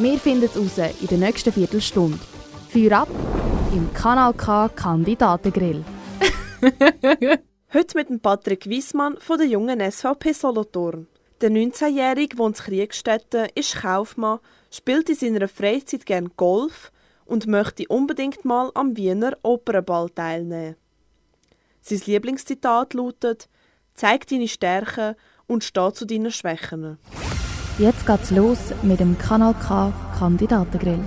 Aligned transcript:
Wir 0.00 0.16
finden 0.20 0.44
es 0.44 0.56
raus 0.56 0.78
in 1.00 1.08
der 1.08 1.18
nächsten 1.18 1.52
Viertelstunde. 1.52 2.20
Feuer 2.68 3.00
ab 3.00 3.08
im 3.72 3.92
Kanal 3.92 4.32
K 4.32 4.68
Kandidatengrill. 4.68 5.84
Heute 7.74 7.96
mit 7.96 8.22
Patrick 8.22 8.68
Wiesmann 8.68 9.16
von 9.18 9.38
der 9.38 9.48
jungen 9.48 9.80
SVP 9.80 10.34
Solothurn. 10.34 11.08
Der 11.40 11.50
19-Jährige 11.50 12.38
wohnt 12.38 12.60
in 12.60 12.64
Kriegstätten, 12.64 13.48
ist 13.56 13.74
Kaufmann, 13.74 14.38
spielt 14.70 15.08
in 15.08 15.16
seiner 15.16 15.48
Freizeit 15.48 16.06
gern 16.06 16.30
Golf 16.36 16.92
und 17.24 17.48
möchte 17.48 17.88
unbedingt 17.88 18.44
mal 18.44 18.70
am 18.74 18.96
Wiener 18.96 19.36
Opernball 19.42 20.10
teilnehmen. 20.10 20.76
Sein 21.80 22.02
Lieblingszitat 22.06 22.94
lautet: 22.94 23.48
Zeig 23.94 24.28
deine 24.28 24.46
Stärken 24.46 25.16
und 25.48 25.64
steh 25.64 25.92
zu 25.92 26.06
deinen 26.06 26.30
Schwächen. 26.30 26.98
Jetzt 27.78 28.08
geht's 28.08 28.32
los 28.32 28.74
mit 28.82 28.98
dem 28.98 29.16
Kanal 29.18 29.54
K 29.54 29.92
Kandidatengrill. 30.18 30.98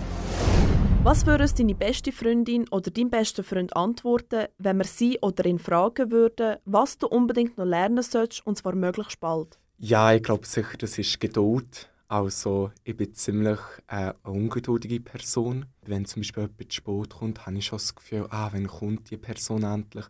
Was 1.03 1.25
würde 1.25 1.43
es 1.43 1.53
deine 1.53 1.75
beste 1.75 2.13
Freundin 2.13 2.65
oder 2.69 2.89
dein 2.89 3.09
bester 3.09 3.43
Freund 3.43 3.75
antworten, 3.75 4.45
wenn 4.57 4.77
wir 4.77 4.85
sie 4.85 5.19
oder 5.21 5.45
ihn 5.45 5.59
fragen 5.59 6.11
würden, 6.11 6.59
was 6.63 6.97
du 6.97 7.07
unbedingt 7.07 7.57
noch 7.57 7.65
lernen 7.65 8.01
sollst, 8.01 8.47
und 8.47 8.57
zwar 8.57 8.73
möglichst 8.73 9.19
bald? 9.19 9.59
Ja, 9.79 10.13
ich 10.13 10.23
glaube 10.23 10.47
sicher, 10.47 10.77
das 10.77 10.97
ist 10.97 11.19
Geduld. 11.19 11.89
Also, 12.07 12.71
ich 12.85 12.95
bin 12.95 13.13
ziemlich 13.15 13.59
äh, 13.87 13.95
eine 13.95 14.15
ungeduldige 14.23 15.01
Person. 15.01 15.65
Wenn 15.81 16.05
zum 16.05 16.21
Beispiel 16.21 16.43
jemand 16.43 16.71
zu 16.71 16.77
spät 16.77 17.09
kommt, 17.09 17.45
habe 17.45 17.57
ich 17.57 17.65
schon 17.65 17.79
das 17.79 17.95
Gefühl, 17.95 18.27
ah, 18.29 18.47
wenn 18.53 18.67
kommt 18.67 19.09
die 19.09 19.17
Person 19.17 19.63
endlich? 19.63 20.05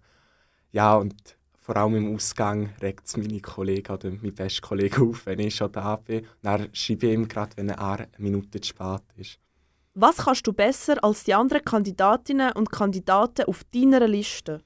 Ja, 0.72 0.96
und 0.96 1.16
vor 1.72 1.84
allem 1.84 1.96
im 1.96 2.16
Ausgang 2.16 2.72
regt 2.82 3.08
es 3.08 3.16
meine 3.16 3.40
Kollegen 3.40 3.94
oder 3.94 4.10
mein 4.10 4.36
bester 4.36 4.62
Kollege 4.62 5.04
auf, 5.04 5.26
wenn 5.26 5.40
ich 5.40 5.56
schon 5.56 5.72
da 5.72 5.96
bin. 5.96 6.28
Dann 6.42 6.68
schreibe 6.74 7.08
ich 7.08 7.14
ihm 7.14 7.30
gerade, 7.30 7.56
wenn 7.56 7.70
er 7.70 7.80
eine 7.80 8.10
Minute 8.18 8.60
zu 8.60 8.68
spät 8.68 9.04
ist. 9.16 9.40
Was 9.94 10.18
kannst 10.18 10.46
du 10.46 10.52
besser 10.52 11.02
als 11.02 11.24
die 11.24 11.34
anderen 11.34 11.64
Kandidatinnen 11.64 12.52
und 12.52 12.74
Kandidaten 12.74 13.46
auf 13.46 13.64
deiner 13.74 14.06
Liste? 14.06 14.62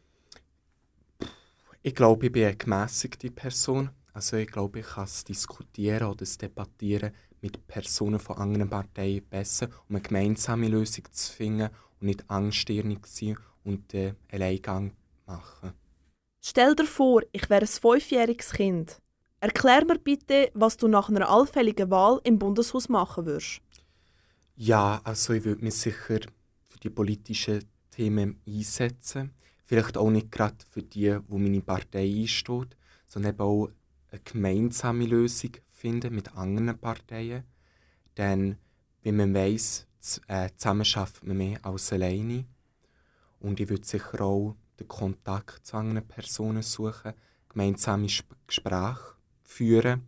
Ich 1.84 1.94
glaube, 1.94 2.26
ich 2.26 2.32
bin 2.32 2.46
eine 2.46 2.56
gemäßigte 2.56 3.30
Person. 3.30 3.92
Also 4.12 4.38
ich 4.38 4.48
glaube, 4.48 4.80
ich 4.80 4.88
kann 4.88 5.04
es 5.04 5.24
diskutieren 5.24 6.08
oder 6.08 6.24
es 6.24 6.40
debattieren 6.40 7.12
mit 7.40 7.68
Personen 7.68 8.18
von 8.18 8.38
anderen 8.38 8.72
Parteien 8.72 9.24
besser, 9.30 9.68
um 9.88 9.98
eine 9.98 10.02
gemeinsame 10.02 10.70
Lösung 10.70 11.04
zu 11.12 11.34
finden 11.34 11.70
und 12.00 12.08
nicht 12.08 12.28
angststirnig 12.32 13.06
sein 13.06 13.38
und 13.64 13.94
den 13.94 14.16
äh, 14.32 14.36
Alleingang 14.36 14.94
machen. 15.28 15.85
Stell 16.48 16.76
dir 16.76 16.86
vor, 16.86 17.24
ich 17.32 17.50
wäre 17.50 17.62
ein 17.62 17.68
fünfjähriges 17.68 18.52
Kind. 18.52 19.02
Erklär 19.40 19.84
mir 19.84 19.98
bitte, 19.98 20.52
was 20.54 20.78
du 20.78 20.88
nach 20.88 21.10
einer 21.10 21.28
allfälligen 21.28 21.90
Wahl 21.90 22.22
im 22.24 22.38
Bundeshaus 22.38 22.88
machen 22.88 23.26
würdest. 23.26 23.62
Ja, 24.56 25.02
also 25.04 25.34
ich 25.34 25.44
würde 25.44 25.64
mich 25.64 25.74
sicher 25.74 26.20
für 26.62 26.80
die 26.84 26.92
politischen 26.92 27.66
Themen 27.90 28.40
einsetzen. 28.46 29.34
Vielleicht 29.66 29.98
auch 29.98 30.12
nicht 30.12 30.32
gerade 30.32 30.58
für 30.70 30.84
die, 30.84 31.18
wo 31.28 31.40
meine 31.40 31.62
Partei 31.62 32.04
einsteht, 32.04 32.78
sondern 33.08 33.34
eben 33.34 33.42
auch 33.42 33.70
eine 34.12 34.22
gemeinsame 34.24 35.08
Lösung 35.08 35.54
finden 35.68 36.14
mit 36.14 36.36
anderen 36.36 36.78
Parteien. 36.78 37.44
Denn, 38.18 38.58
wie 39.02 39.12
man 39.12 39.34
weiss, 39.34 39.88
äh, 40.28 40.52
zusammen 40.56 40.86
schafft 40.86 41.24
man 41.24 41.38
mehr 41.38 41.58
als 41.66 41.92
alleine. 41.92 42.46
Und 43.40 43.60
ich 43.60 43.68
würde 43.68 43.88
sicher 43.88 44.22
auch 44.22 44.56
den 44.80 44.88
Kontakt 44.88 45.66
zu 45.66 45.78
anderen 45.78 46.08
Personen 46.08 46.62
suchen, 46.62 47.14
gemeinsame 47.50 48.08
Gespräche 48.48 49.16
führen. 49.44 50.04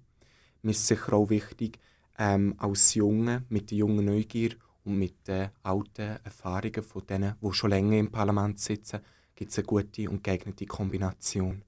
Mir 0.62 0.72
ist 0.72 0.88
sicher 0.88 1.14
auch 1.14 1.30
wichtig, 1.30 1.80
ähm, 2.18 2.56
als 2.58 2.94
Junge 2.96 3.44
mit 3.50 3.72
der 3.72 3.78
jungen 3.80 4.06
Neugier 4.06 4.56
und 4.84 4.98
mit 4.98 5.28
den 5.28 5.50
alten 5.64 6.18
Erfahrungen 6.24 6.84
von 6.84 7.06
denen, 7.06 7.36
die 7.42 7.54
schon 7.54 7.70
länger 7.70 7.98
im 7.98 8.12
Parlament 8.12 8.60
sitzen, 8.60 9.02
gibt 9.36 9.52
es 9.52 9.58
eine 9.58 9.68
gute 9.68 10.10
und 10.10 10.24
geeignete 10.24 10.66
Kombination. 10.66 11.64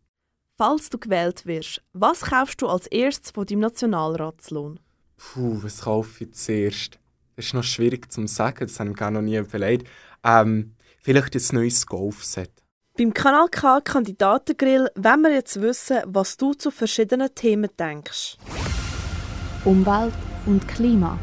Falls 0.57 0.89
du 0.89 0.97
gewählt 0.97 1.45
wirst, 1.45 1.81
was 1.93 2.21
kaufst 2.21 2.61
du 2.61 2.67
als 2.67 2.87
erstes 2.87 3.31
von 3.31 3.45
deinem 3.45 3.61
Nationalratslohn? 3.61 4.79
Puh, 5.15 5.63
was 5.63 5.81
kaufe 5.81 6.25
ich 6.25 6.33
zuerst? 6.33 6.99
Das 7.35 7.45
ist 7.45 7.53
noch 7.53 7.63
schwierig 7.63 8.11
zu 8.11 8.27
sagen, 8.27 8.59
das 8.59 8.79
habe 8.79 8.89
ich 8.89 8.95
gar 8.97 9.11
noch 9.11 9.21
nie 9.21 9.37
überlegt. 9.37 9.87
Ähm, 10.23 10.75
vielleicht 11.01 11.35
ein 11.35 11.55
neues 11.55 11.85
Golfset. 11.85 12.51
Beim 12.99 13.13
Kanal 13.13 13.47
K 13.47 13.79
Kandidatengrill 13.79 14.89
wollen 14.93 15.21
wir 15.21 15.31
jetzt 15.31 15.61
wissen, 15.61 15.99
was 16.05 16.35
du 16.35 16.53
zu 16.53 16.69
verschiedenen 16.69 17.33
Themen 17.33 17.69
denkst. 17.79 18.35
Umwelt 19.63 20.13
und 20.45 20.67
Klima. 20.67 21.17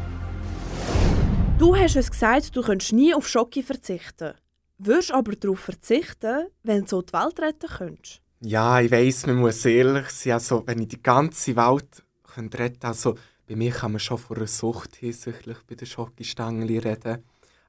Du 1.59 1.75
hast 1.75 1.95
uns 1.95 2.09
gesagt, 2.09 2.55
du 2.55 2.63
könntest 2.63 2.93
nie 2.93 3.13
auf 3.13 3.27
Schocke 3.27 3.61
verzichten. 3.61 4.33
Würdest 4.79 5.11
aber 5.11 5.33
darauf 5.33 5.59
verzichten, 5.59 6.47
wenn 6.63 6.81
du 6.81 6.87
so 6.87 7.03
die 7.03 7.13
Welt 7.13 7.39
retten 7.39 7.69
könntest? 7.69 8.21
Ja, 8.39 8.81
ich 8.81 8.89
weiss, 8.89 9.27
man 9.27 9.35
muss 9.35 9.63
ehrlich 9.63 10.09
sein. 10.09 10.33
Also, 10.33 10.63
wenn 10.65 10.81
ich 10.81 10.87
die 10.87 11.03
ganze 11.03 11.55
Welt 11.55 12.03
könnte 12.23 12.57
retten 12.57 12.79
könnte, 12.79 12.87
also 12.87 13.13
bei 13.47 13.55
mir 13.55 13.71
kann 13.71 13.91
man 13.91 13.99
schon 13.99 14.17
von 14.17 14.37
einer 14.37 14.47
Sucht 14.47 14.95
hinsichtlich 14.95 15.59
bei 15.67 15.75
den 15.75 15.85
Schokostangen 15.85 16.67
reden. 16.67 17.23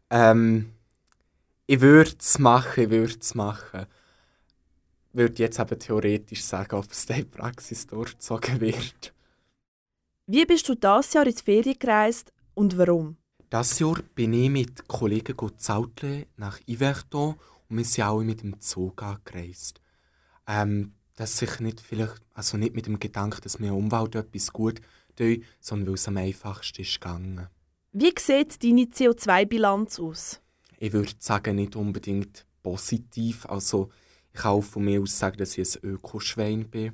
Ähm, 0.08 0.72
ich 1.66 1.82
würde 1.82 2.12
es 2.18 2.38
machen, 2.38 2.84
ich 2.84 2.88
würde 2.88 3.18
es 3.20 3.34
machen. 3.34 3.84
Ich 5.10 5.18
würde 5.18 5.42
jetzt 5.42 5.58
aber 5.58 5.78
theoretisch 5.78 6.44
sagen, 6.44 6.76
ob 6.76 6.90
es 6.90 7.04
in 7.06 7.28
Praxis 7.30 7.86
durchgezogen 7.86 8.60
wird. 8.60 9.14
Wie 10.26 10.44
bist 10.44 10.68
du 10.68 10.74
dieses 10.74 11.14
Jahr 11.14 11.26
in 11.26 11.34
die 11.34 11.42
Ferien 11.42 11.78
gereist 11.78 12.32
und 12.54 12.76
warum? 12.76 13.16
Das 13.50 13.78
Jahr 13.78 13.98
bin 14.14 14.34
ich 14.34 14.50
mit 14.50 14.86
Kollegen 14.86 15.34
Zautle 15.56 16.26
nach 16.36 16.60
Yverton 16.68 17.36
und 17.70 17.76
wir 17.78 17.84
sind 17.84 18.04
alle 18.04 18.24
mit 18.24 18.42
dem 18.42 18.60
Zug 18.60 19.02
angereist. 19.02 19.80
Ähm, 20.46 20.92
das 21.16 21.38
sicher 21.38 21.62
nicht 21.62 21.80
vielleicht, 21.80 22.20
also 22.34 22.58
nicht 22.58 22.74
mit 22.74 22.86
dem 22.86 23.00
Gedanken, 23.00 23.40
dass 23.42 23.58
wir 23.58 23.72
Umwelt 23.72 24.14
etwas 24.14 24.52
gut 24.52 24.80
tun, 25.16 25.42
sondern 25.60 25.88
weil 25.88 25.94
es 25.94 26.08
am 26.08 26.16
einfachsten 26.18 26.82
ist 26.82 27.00
gegangen. 27.00 27.48
Wie 27.92 28.12
sieht 28.18 28.62
deine 28.62 28.82
CO2-Bilanz 28.82 29.98
aus? 29.98 30.40
Ich 30.78 30.92
würde 30.92 31.12
sagen, 31.18 31.56
nicht 31.56 31.74
unbedingt 31.74 32.46
positiv. 32.62 33.46
Also 33.46 33.88
ich 33.90 34.07
kann 34.38 34.52
auch 34.52 34.76
mir 34.76 35.02
aus 35.02 35.18
sagen, 35.18 35.36
dass 35.38 35.58
ich 35.58 35.76
ein 35.76 35.90
Ökoschwein 35.90 36.68
bin. 36.70 36.92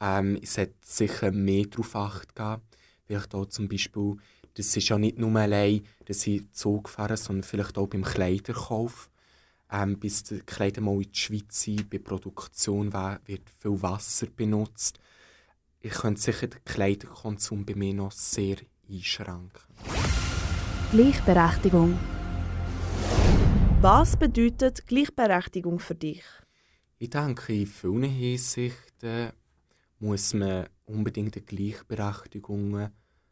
Ähm, 0.00 0.38
es 0.42 0.54
sollte 0.54 0.74
sicher 0.82 1.30
mehr 1.30 1.66
darauf 1.66 1.94
acht 1.94 2.34
geben. 2.34 2.60
Vielleicht 3.06 3.34
auch 3.34 3.46
zum 3.46 3.68
Beispiel, 3.68 4.16
das 4.54 4.76
ist 4.76 4.88
ja 4.88 4.98
nicht 4.98 5.18
nur 5.18 5.38
allein, 5.38 5.82
dass 6.06 6.26
ich 6.26 6.50
Zug 6.52 6.88
fahre, 6.88 7.16
sondern 7.16 7.44
vielleicht 7.44 7.78
auch 7.78 7.86
beim 7.86 8.02
Kleiderkauf. 8.02 9.10
Ähm, 9.70 9.98
bis 9.98 10.24
die 10.24 10.40
Kleider 10.40 10.80
mal 10.80 10.96
in 10.96 11.12
die 11.12 11.18
Schweiz 11.18 11.62
sind, 11.62 11.88
bei 11.88 11.98
Produktion 11.98 12.92
wird 12.92 13.48
viel 13.48 13.80
Wasser 13.80 14.26
benutzt. 14.26 14.98
Ich 15.80 15.92
könnte 15.92 16.20
sicher 16.20 16.48
den 16.48 16.64
Kleiderkonsum 16.64 17.64
bei 17.64 17.74
mir 17.74 17.94
noch 17.94 18.12
sehr 18.12 18.56
einschränken. 18.90 19.62
Gleichberechtigung. 20.90 21.98
Was 23.80 24.16
bedeutet 24.16 24.86
Gleichberechtigung 24.86 25.78
für 25.78 25.94
dich? 25.94 26.22
Ich 27.02 27.10
denke, 27.10 27.52
in 27.52 27.66
vielen 27.66 28.04
Hinsichten 28.04 29.32
muss 29.98 30.34
man 30.34 30.68
unbedingt 30.84 31.36
eine 31.36 31.44
Gleichberechtigung 31.44 32.90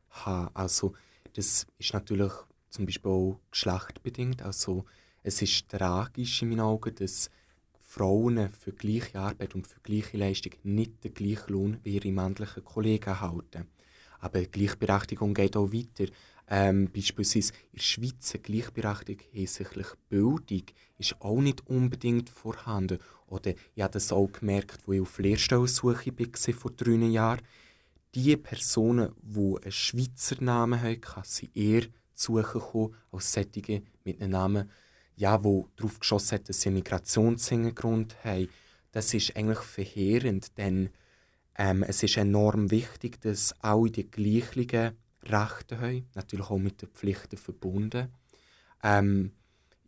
haben. 0.08 0.50
Also 0.54 0.94
das 1.34 1.68
ist 1.78 1.92
natürlich 1.92 2.32
zum 2.68 2.86
Beispiel 2.86 3.12
auch 3.12 3.40
geschlechtbedingt. 3.52 4.42
Also 4.42 4.86
es 5.22 5.40
ist 5.40 5.68
tragisch 5.68 6.42
in 6.42 6.48
meinen 6.48 6.62
Augen, 6.62 6.92
dass 6.96 7.30
Frauen 7.78 8.48
für 8.48 8.72
gleiche 8.72 9.20
Arbeit 9.20 9.54
und 9.54 9.68
für 9.68 9.78
gleiche 9.78 10.16
Leistung 10.16 10.54
nicht 10.64 11.04
den 11.04 11.14
gleichen 11.14 11.52
Lohn 11.52 11.78
wie 11.84 11.94
ihre 11.94 12.10
männlichen 12.10 12.64
Kollegen 12.64 13.04
erhalten. 13.04 13.68
Aber 14.18 14.42
Gleichberechtigung 14.42 15.32
geht 15.32 15.56
auch 15.56 15.72
weiter. 15.72 16.12
Ähm, 16.52 16.90
beispielsweise 16.92 17.52
in 17.70 17.78
der 17.78 17.82
Schweiz 17.82 18.34
eine 18.34 18.42
Gleichberechtigung 18.42 19.24
hinsichtlich 19.30 19.86
Bildung 20.08 20.64
ist 20.98 21.14
auch 21.20 21.40
nicht 21.40 21.64
unbedingt 21.68 22.28
vorhanden. 22.28 22.98
Oder 23.30 23.54
ich 23.74 23.82
habe 23.82 23.92
das 23.92 24.12
auch 24.12 24.30
gemerkt, 24.30 24.80
als 24.86 24.94
ich 24.94 25.00
auf 25.00 25.18
Lehrstellensuche 25.18 26.12
war 26.18 26.54
vor 26.54 26.70
drei 26.72 26.92
Jahren. 26.92 27.40
Die 28.14 28.36
Personen, 28.36 29.12
die 29.22 29.56
einen 29.62 29.72
Schweizer 29.72 30.42
Namen 30.42 30.82
hatten, 30.82 31.04
sind 31.22 31.56
eher 31.56 31.82
zu 32.12 32.34
gekommen, 32.34 32.96
als 33.12 33.32
solche 33.32 33.82
mit 34.04 34.20
einem 34.20 34.32
Namen, 34.32 34.70
ja, 35.16 35.42
wo 35.44 35.68
darauf 35.76 36.00
geschossen 36.00 36.38
hat, 36.38 36.48
dass 36.48 36.60
sie 36.60 36.70
einen 36.70 36.78
Migrationshintergrund 36.78 38.16
haben. 38.24 38.48
Das 38.90 39.14
ist 39.14 39.36
eigentlich 39.36 39.60
verheerend, 39.60 40.58
denn 40.58 40.90
ähm, 41.56 41.84
es 41.84 42.02
ist 42.02 42.16
enorm 42.16 42.70
wichtig, 42.72 43.20
dass 43.20 43.54
alle 43.60 43.90
die 43.90 44.10
gleichen 44.10 44.96
Rechte 45.22 45.78
haben, 45.78 46.08
natürlich 46.14 46.50
auch 46.50 46.58
mit 46.58 46.82
den 46.82 46.88
Pflichten 46.88 47.36
verbunden. 47.36 48.08
Ähm, 48.82 49.32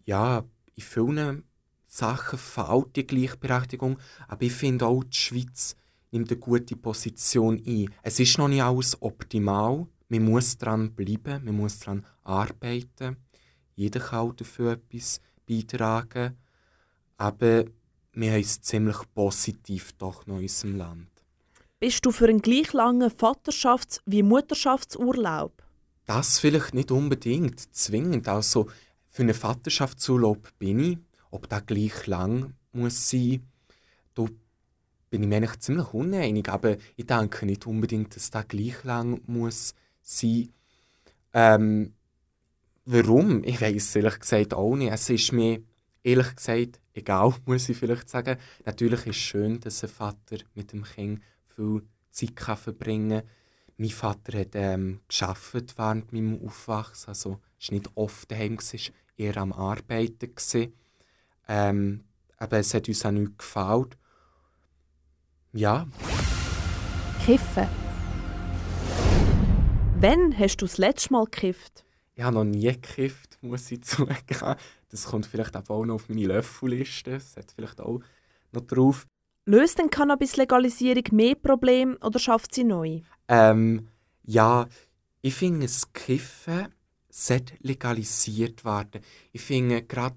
ja, 0.04 0.44
in 0.76 0.82
vielen 0.82 1.44
Sachen 1.92 2.38
fehlt 2.38 2.96
die 2.96 3.06
Gleichberechtigung, 3.06 3.98
aber 4.26 4.42
ich 4.44 4.54
finde 4.54 4.86
auch, 4.86 5.04
die 5.04 5.14
Schweiz 5.14 5.76
nimmt 6.10 6.30
eine 6.30 6.40
gute 6.40 6.74
Position 6.74 7.62
ein. 7.66 7.90
Es 8.02 8.18
ist 8.18 8.38
noch 8.38 8.48
nicht 8.48 8.62
alles 8.62 8.96
optimal, 9.02 9.86
man 10.08 10.24
muss 10.24 10.56
daran 10.56 10.94
bleiben, 10.94 11.44
man 11.44 11.54
muss 11.54 11.80
daran 11.80 12.06
arbeiten. 12.24 13.18
Jeder 13.74 14.00
kann 14.00 14.34
dafür 14.36 14.72
etwas 14.72 15.20
beitragen, 15.46 16.38
aber 17.18 17.66
wir 18.14 18.32
haben 18.32 18.40
es 18.40 18.62
ziemlich 18.62 18.96
positiv 19.14 19.92
doch 19.98 20.26
noch 20.26 20.36
in 20.36 20.44
unserem 20.44 20.76
Land. 20.76 21.10
Bist 21.78 22.06
du 22.06 22.10
für 22.10 22.26
einen 22.26 22.40
gleich 22.40 22.72
langen 22.72 23.10
Vaterschafts- 23.10 24.00
wie 24.06 24.22
Mutterschaftsurlaub? 24.22 25.62
Das 26.06 26.38
vielleicht 26.38 26.72
nicht 26.72 26.90
unbedingt 26.90 27.60
zwingend. 27.74 28.28
Also 28.28 28.70
für 29.08 29.24
einen 29.24 29.34
Vaterschaftsurlaub 29.34 30.48
bin 30.58 30.80
ich. 30.80 30.98
Ob 31.32 31.49
das 31.49 31.67
gleich 31.67 32.06
lang 32.06 32.55
muss 32.73 33.11
sein, 33.11 33.43
da 34.14 34.26
bin 35.11 35.23
ich 35.23 35.29
mir 35.29 35.37
eigentlich 35.37 35.58
ziemlich 35.58 35.93
uneinig. 35.93 36.49
Aber 36.49 36.76
ich 36.94 37.06
denke 37.06 37.44
nicht 37.46 37.67
unbedingt, 37.67 38.14
dass 38.14 38.31
das 38.31 38.46
gleich 38.46 38.84
lang 38.84 39.20
muss 39.26 39.75
sein. 40.02 40.50
Ähm, 41.32 41.94
warum? 42.84 43.43
Ich 43.44 43.61
weiß 43.61 43.82
es 43.82 43.96
ehrlich 43.96 44.20
gesagt 44.20 44.55
auch 44.55 44.76
nicht. 44.76 44.93
Es 44.93 45.11
ist 45.11 45.32
mir 45.32 45.62
ehrlich 46.05 46.37
gesagt 46.37 46.81
egal, 46.94 47.34
muss 47.46 47.69
ich 47.69 47.76
vielleicht 47.76 48.08
sagen. 48.08 48.38
Natürlich 48.64 49.00
ist 49.00 49.08
es 49.08 49.17
schön, 49.17 49.61
dass 49.61 49.82
ein 49.82 49.88
Vater 49.88 50.38
mit 50.55 50.73
dem 50.73 50.84
Kind 50.84 51.23
viel 51.49 51.82
Zeit 52.11 52.37
kann 52.37 52.56
verbringen 52.56 53.20
kann. 53.20 53.29
Mein 53.79 53.90
Vater 53.90 54.38
hat 54.38 54.50
ähm, 54.55 55.00
geschafft 55.08 55.76
während 55.76 56.12
meinem 56.12 56.40
Aufwachsen, 56.44 57.08
also 57.08 57.31
war 57.31 57.40
nicht 57.70 57.90
oft 57.94 58.31
daheim, 58.31 58.58
war 58.58 58.81
eher 59.17 59.37
am 59.38 59.52
Arbeiten. 59.52 60.34
Ähm, 61.54 62.04
aber 62.38 62.60
es 62.60 62.72
hat 62.72 62.88
uns 62.88 63.04
auch 63.04 63.10
nicht 63.10 63.38
gefallen. 63.38 63.90
Ja. 65.52 65.87
Kiffen. 67.26 67.69
Wann 70.00 70.38
hast 70.38 70.56
du 70.56 70.64
das 70.64 70.78
letzte 70.78 71.12
Mal 71.12 71.26
gekifft? 71.26 71.84
Ich 72.14 72.25
habe 72.25 72.37
noch 72.37 72.44
nie 72.44 72.72
gekifft, 72.72 73.37
muss 73.43 73.70
ich 73.70 73.82
zugeben. 73.84 74.54
Das 74.88 75.04
kommt 75.04 75.26
vielleicht 75.26 75.54
auch 75.54 75.84
noch 75.84 75.96
auf 75.96 76.08
meine 76.08 76.26
Löffelliste. 76.26 77.10
Das 77.10 77.37
hat 77.37 77.52
vielleicht 77.55 77.82
auch 77.82 78.00
noch 78.52 78.62
drauf. 78.62 79.06
Löst 79.44 79.78
denn 79.78 79.90
Cannabis-Legalisierung 79.90 81.05
mehr 81.12 81.34
Probleme 81.34 81.98
oder 81.98 82.19
schafft 82.19 82.55
sie 82.55 82.64
neu? 82.64 83.00
Ähm, 83.28 83.88
ja, 84.22 84.69
ich 85.20 85.34
finde, 85.34 85.66
das 85.66 85.93
Kiffen 85.93 86.69
sollte 87.10 87.56
legalisiert 87.60 88.64
werden. 88.64 89.02
Ich 89.32 89.43
finde, 89.43 89.82
gerade 89.82 90.16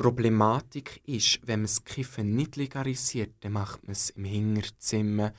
Problematik 0.00 1.02
ist, 1.04 1.40
wenn 1.46 1.60
man 1.60 1.66
das 1.66 1.84
Kiffen 1.84 2.34
nicht 2.34 2.56
legalisiert, 2.56 3.34
dann 3.40 3.52
macht 3.52 3.82
man 3.82 3.92
es 3.92 4.08
im 4.08 4.24
Hinterzimmer, 4.24 5.34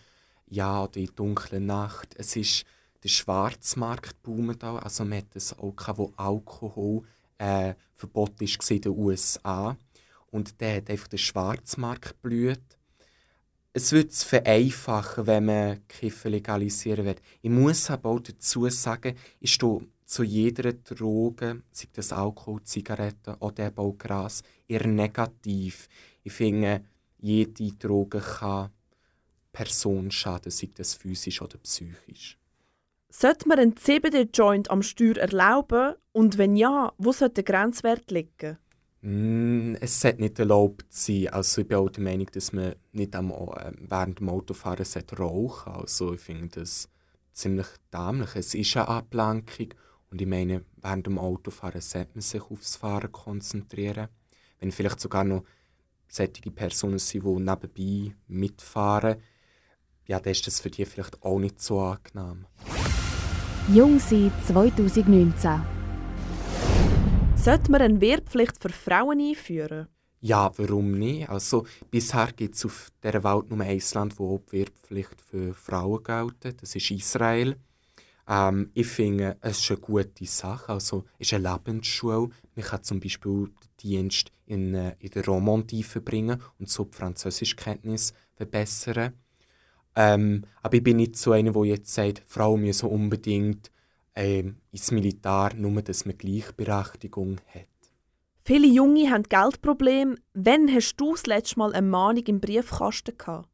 ja, 0.45 0.83
oder 0.83 0.97
in 0.97 1.07
der 1.07 1.15
dunklen 1.15 1.65
Nacht. 1.65 2.13
Es 2.15 2.35
ist 2.35 2.65
der 3.03 3.09
Schwarzmarkt 3.09 4.21
boomt 4.21 4.63
auch. 4.63 4.77
Also 4.77 5.03
man 5.03 5.17
hat 5.17 5.35
es 5.35 5.57
auch 5.57 5.73
wo 5.95 6.13
Alkohol 6.15 7.01
äh, 7.39 7.73
verboten 7.95 8.43
ist 8.43 8.69
in 8.69 8.81
den 8.81 8.91
USA. 8.91 9.75
Und 10.29 10.61
der 10.61 10.77
hat 10.77 10.91
einfach 10.91 11.07
den 11.07 11.17
Schwarzmarkt 11.17 12.21
blüht 12.21 12.77
es 13.73 13.91
wird 13.91 14.11
es 14.11 14.23
vereinfachen, 14.23 15.27
wenn 15.27 15.45
man 15.45 15.87
Kiffen 15.87 16.31
legalisieren 16.31 17.05
wird. 17.05 17.21
Ich 17.41 17.49
muss 17.49 17.89
aber 17.89 18.09
auch 18.09 18.19
dazu 18.19 18.67
sagen, 18.69 19.15
ich 19.39 19.53
zu 20.11 20.23
jeder 20.23 20.73
Droge, 20.73 21.63
sei 21.71 21.87
das 21.93 22.11
Alkohol, 22.11 22.61
Zigaretten 22.63 23.35
oder 23.35 23.67
eben 23.67 23.77
auch 23.77 23.97
Gras, 23.97 24.43
eher 24.67 24.85
negativ. 24.85 25.87
Ich 26.23 26.33
finde, 26.33 26.83
jede 27.17 27.71
Droge 27.71 28.19
kann 28.19 28.71
Person 29.53 30.11
schaden, 30.11 30.51
sei 30.51 30.69
das 30.75 30.95
physisch 30.95 31.41
oder 31.41 31.57
psychisch. 31.59 32.37
Sollte 33.09 33.47
man 33.47 33.59
einen 33.59 33.77
CBD-Joint 33.77 34.69
am 34.69 34.83
Steuer 34.83 35.15
erlauben? 35.15 35.95
Und 36.11 36.37
wenn 36.37 36.57
ja, 36.57 36.91
wo 36.97 37.13
sollte 37.13 37.41
der 37.41 37.43
Grenzwert 37.45 38.11
liegen? 38.11 38.57
Mm, 39.01 39.75
es 39.79 40.01
sollte 40.01 40.21
nicht 40.21 40.39
erlaubt 40.39 40.87
sein. 40.89 41.29
Also 41.29 41.61
ich 41.61 41.67
bin 41.69 41.77
auch 41.77 41.89
der 41.89 42.03
Meinung, 42.03 42.27
dass 42.33 42.51
man 42.51 42.75
nicht 42.91 43.15
am, 43.15 43.31
äh, 43.31 43.71
während 43.79 44.19
dem 44.19 44.27
Autofahren 44.27 44.85
rauchen 45.17 45.73
Also 45.73 46.13
ich 46.13 46.21
finde 46.21 46.59
das 46.59 46.89
ziemlich 47.31 47.67
dämlich. 47.93 48.35
Es 48.35 48.53
ist 48.53 48.75
eine 48.75 48.89
Ablenkung 48.89 49.73
und 50.11 50.21
ich 50.21 50.27
meine, 50.27 50.65
während 50.81 51.07
dem 51.07 51.17
Autofahren 51.17 51.79
sollte 51.79 52.11
man 52.13 52.21
sich 52.21 52.41
aufs 52.41 52.75
Fahren 52.75 53.11
konzentrieren. 53.11 54.09
Wenn 54.59 54.71
vielleicht 54.71 54.99
sogar 54.99 55.23
noch 55.23 55.43
solche 56.09 56.51
Personen 56.51 56.99
sind, 56.99 57.23
die 57.23 57.39
nebenbei 57.39 58.15
mitfahren, 58.27 59.21
ja, 60.07 60.19
dann 60.19 60.31
ist 60.31 60.45
das 60.45 60.59
für 60.59 60.69
die 60.69 60.85
vielleicht 60.85 61.23
auch 61.23 61.39
nicht 61.39 61.61
so 61.61 61.79
angenehm. 61.79 62.45
Jung 63.73 63.99
sein 63.99 64.31
2019 64.45 65.61
sollte 67.35 67.71
man 67.71 67.81
eine 67.81 68.01
Wehrpflicht 68.01 68.61
für 68.61 68.69
Frauen 68.69 69.19
einführen? 69.19 69.87
Ja, 70.19 70.51
warum 70.57 70.91
nicht? 70.91 71.29
Also, 71.29 71.65
bisher 71.89 72.31
gibt 72.35 72.55
es 72.55 72.65
auf 72.65 72.89
dieser 73.01 73.23
Welt 73.23 73.49
nur 73.49 73.61
ein 73.61 73.81
Land, 73.93 74.19
wo 74.19 74.37
die 74.37 74.51
Wehrpflicht 74.51 75.21
für 75.21 75.53
Frauen 75.53 76.03
gilt. 76.03 76.61
Das 76.61 76.75
ist 76.75 76.91
Israel. 76.91 77.55
Ähm, 78.27 78.71
ich 78.73 78.87
finde, 78.87 79.37
es 79.41 79.59
ist 79.59 79.71
eine 79.71 79.79
gute 79.79 80.25
Sache. 80.25 80.71
Also, 80.71 81.05
es 81.19 81.27
ist 81.27 81.33
eine 81.33 81.49
Lebensschule. 81.49 82.29
Man 82.55 82.65
kann 82.65 82.83
zum 82.83 82.99
Beispiel 82.99 83.47
den 83.47 83.77
Dienst 83.81 84.31
in, 84.45 84.73
äh, 84.73 84.95
in 84.99 85.11
der 85.11 85.25
Romandie 85.25 85.83
verbringen 85.83 86.41
und 86.59 86.69
so 86.69 86.85
die 86.85 86.97
Französischkenntnis 86.97 88.13
verbessern. 88.35 89.13
Ähm, 89.95 90.43
aber 90.61 90.75
ich 90.75 90.83
bin 90.83 90.97
nicht 90.97 91.17
so 91.17 91.31
einer, 91.33 91.51
der 91.51 91.65
jetzt 91.65 91.93
sagt, 91.93 92.23
Frauen 92.25 92.61
müssen 92.61 92.89
unbedingt 92.89 93.71
ähm, 94.15 94.57
ins 94.71 94.91
Militär, 94.91 95.51
nur 95.55 95.81
dass 95.81 96.05
man 96.05 96.17
Gleichberechtigung 96.17 97.37
hat. 97.53 97.67
Viele 98.43 98.67
Junge 98.67 99.09
haben 99.11 99.23
Geldprobleme. 99.23 100.15
Wann 100.33 100.73
hast 100.73 100.95
du 100.97 101.11
das 101.11 101.27
letzte 101.27 101.59
Mal 101.59 101.73
eine 101.73 101.87
Mahnung 101.87 102.23
im 102.25 102.39
Briefkasten 102.39 103.17
gehabt? 103.17 103.47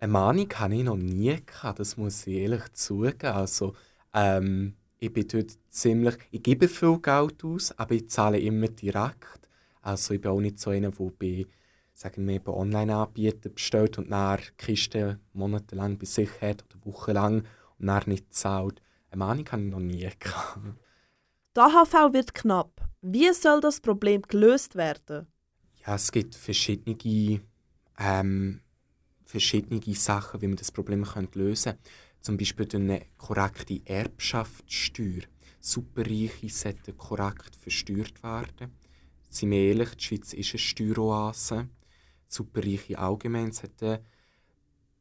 Eine 0.00 0.12
Mahnung 0.12 0.48
hatte 0.54 0.74
ich 0.74 0.82
noch 0.82 0.96
nie 0.96 1.36
gehabt, 1.46 1.78
das 1.78 1.96
muss 1.96 2.26
ich 2.26 2.38
ehrlich 2.38 2.72
zugeben. 2.72 3.32
Also, 3.32 3.74
ähm, 4.14 4.74
ich 4.98 5.12
bin 5.12 5.26
dort 5.26 5.50
ziemlich, 5.68 6.16
ich 6.30 6.42
gebe 6.42 6.68
viel 6.68 6.98
Geld 6.98 7.44
aus, 7.44 7.76
aber 7.78 7.94
ich 7.94 8.08
zahle 8.08 8.38
immer 8.38 8.68
direkt. 8.68 9.48
Also 9.80 10.14
ich 10.14 10.20
bin 10.20 10.30
auch 10.30 10.40
nicht 10.40 10.60
so 10.60 10.70
einer, 10.70 10.90
der 10.90 11.10
bei, 11.18 11.46
sagen 11.92 12.28
wir, 12.28 12.38
bei 12.38 12.52
Online-Anbietern 12.52 13.54
bestellt 13.54 13.98
und 13.98 14.08
nach 14.08 14.40
Kiste 14.56 15.18
monatelang 15.32 15.98
bei 15.98 16.04
sich 16.04 16.30
hat 16.40 16.64
oder 16.64 16.86
wochenlang 16.86 17.42
und 17.78 17.86
dann 17.86 18.02
nicht 18.06 18.32
zahlt. 18.32 18.80
Eine 19.10 19.18
Mahnung 19.18 19.46
hatte 19.50 19.64
ich 19.64 19.70
noch 19.70 19.80
nie. 19.80 20.08
Die 21.56 21.60
AHV 21.60 22.12
wird 22.12 22.32
knapp. 22.32 22.88
Wie 23.02 23.30
soll 23.32 23.60
das 23.60 23.80
Problem 23.80 24.22
gelöst 24.22 24.76
werden? 24.76 25.26
Ja, 25.84 25.96
es 25.96 26.12
gibt 26.12 26.36
verschiedene, 26.36 27.40
ähm, 27.98 28.60
verschiedene 29.24 29.80
Sachen, 29.96 30.40
wie 30.40 30.46
man 30.46 30.56
das 30.56 30.70
Problem 30.70 31.04
lösen 31.34 31.72
könnte. 31.72 31.78
Zum 32.22 32.36
Beispiel 32.36 32.66
durch 32.66 32.80
eine 32.80 33.06
korrekte 33.18 33.82
Erbschaftssteuer. 33.84 35.22
Superreiche 35.58 36.48
sollten 36.48 36.96
korrekt 36.96 37.56
versteuert 37.56 38.22
werden. 38.22 38.78
Seien 39.28 39.50
wir 39.50 39.58
ehrlich, 39.58 39.96
die 39.96 40.04
Schweiz 40.04 40.32
ist 40.32 40.52
eine 40.52 40.58
Steueroase. 40.60 41.68
Superreiche 42.28 42.96
allgemein 42.96 43.50
sollten 43.50 43.98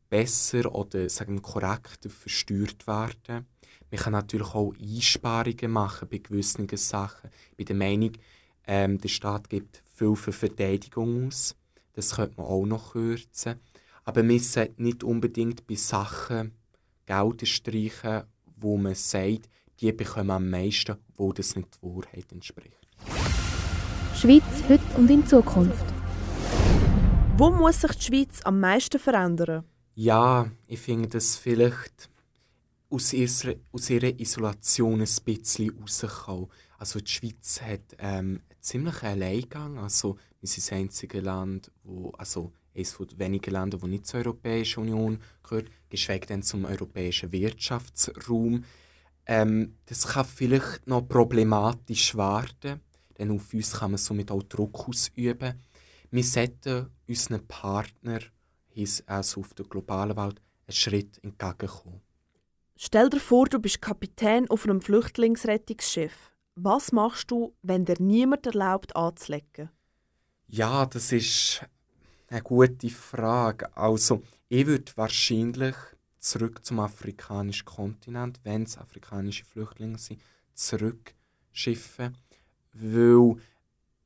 besser 0.10 0.74
oder 0.74 1.08
sagen 1.10 1.36
wir, 1.36 1.42
korrekter 1.44 2.10
versteuert 2.10 2.88
werden. 2.88 3.46
Man 3.92 4.02
kann 4.02 4.14
natürlich 4.14 4.56
auch 4.56 4.74
Einsparungen 4.82 5.72
machen 5.72 6.10
bei 6.10 6.18
gewissen 6.18 6.68
Sachen. 6.76 7.30
Ich 7.52 7.58
bin 7.58 7.66
der 7.68 7.76
Meinung, 7.76 8.14
ähm, 8.66 8.98
der 8.98 9.10
Staat 9.10 9.48
gibt 9.48 9.84
viel 9.94 10.16
für 10.16 10.34
Verteidigung 10.34 11.28
aus. 11.28 11.56
Das 11.94 12.16
könnte 12.16 12.38
man 12.38 12.48
auch 12.48 12.66
noch 12.66 12.94
kürzen. 12.94 13.60
Aber 14.06 14.24
man 14.24 14.40
sollte 14.40 14.82
nicht 14.82 15.04
unbedingt 15.04 15.68
bei 15.68 15.76
Sachen 15.76 16.56
Geld 17.12 17.46
streichen, 17.46 18.24
wo 18.56 18.78
man 18.78 18.96
sagt, 18.96 19.50
die 19.82 19.92
bekommen 19.92 20.32
am 20.32 20.50
meisten, 20.50 20.96
wo 21.18 21.34
das 21.34 21.58
nicht 21.58 21.68
der 21.82 21.90
Wahrheit 21.90 22.32
entspricht. 22.32 22.88
Schweiz 24.16 24.64
heute 24.70 24.84
und 24.98 25.10
in 25.10 25.28
Zukunft. 25.28 25.86
Wo 27.36 27.52
muss 27.52 27.82
sich 27.82 27.92
die 27.96 28.04
Schweiz 28.04 28.42
am 28.44 28.62
meisten 28.62 28.98
verändern? 28.98 29.66
Ja, 29.96 30.50
ich 30.68 30.80
finde 30.80 31.10
das 31.10 31.36
vielleicht 31.36 32.10
aus 32.90 33.12
ihrer, 33.12 33.56
aus 33.74 33.90
ihrer 33.90 34.18
Isolation 34.18 35.02
ein 35.02 35.10
bisschen 35.26 35.78
rauskommen. 35.78 36.48
Also 36.78 37.00
die 37.00 37.12
Schweiz 37.12 37.62
hat 37.62 37.96
ähm, 38.00 38.40
einen 38.50 38.62
ziemlichen 38.62 39.06
Alleingang. 39.06 39.80
Also 39.80 40.18
wir 40.40 40.48
sind 40.48 40.64
das 40.66 40.72
einzige 40.72 41.20
Land, 41.20 41.72
wo, 41.84 42.12
also 42.12 42.54
eines 42.76 42.98
der 42.98 43.20
wenigen 43.20 43.52
Länder, 43.52 43.78
die 43.78 43.88
nicht 43.88 44.08
zur 44.08 44.22
Europäischen 44.22 44.82
Union 44.82 45.20
gehört, 45.44 45.68
geschweige 45.90 46.28
denn 46.28 46.44
zum 46.44 46.66
europäischen 46.66 47.32
Wirtschaftsraum. 47.32 48.64
Ähm, 49.26 49.78
das 49.86 50.08
kann 50.08 50.26
vielleicht 50.26 50.88
noch 50.88 51.08
problematisch 51.08 52.16
werden, 52.16 52.82
denn 53.18 53.32
auf 53.32 53.54
uns 53.54 53.74
kann 53.74 53.92
man 53.92 53.98
somit 53.98 54.32
auch 54.32 54.44
Druck 54.44 54.88
ausüben. 54.88 55.62
Wir 56.10 56.24
sollten 56.24 56.88
unseren 57.08 57.48
Partnern, 57.48 58.24
also 59.06 59.42
auf 59.42 59.54
der 59.54 59.66
globalen 59.66 60.18
Welt, 60.18 60.42
einen 60.68 60.74
Schritt 60.74 61.24
entgegenkommen. 61.24 62.02
Stell 62.76 63.10
dir 63.10 63.20
vor, 63.20 63.46
du 63.46 63.60
bist 63.60 63.82
Kapitän 63.82 64.50
auf 64.50 64.66
einem 64.66 64.82
Flüchtlingsrettungsschiff. 64.82 66.32
Was 66.56 66.92
machst 66.92 67.30
du, 67.32 67.54
wenn 67.62 67.86
dir 67.86 67.96
niemand 68.00 68.46
erlaubt 68.46 68.96
anzulegen? 68.96 69.70
Ja, 70.48 70.86
das 70.86 71.12
ist 71.12 71.66
eine 72.32 72.42
gute 72.42 72.90
Frage. 72.90 73.76
Also, 73.76 74.24
ich 74.48 74.66
würde 74.66 74.92
wahrscheinlich 74.96 75.76
zurück 76.18 76.64
zum 76.64 76.80
afrikanischen 76.80 77.66
Kontinent, 77.66 78.40
wenn 78.44 78.64
es 78.64 78.78
afrikanische 78.78 79.44
Flüchtlinge 79.44 79.98
sind, 79.98 80.22
zurückschiffen. 80.54 82.18
Weil, 82.74 83.36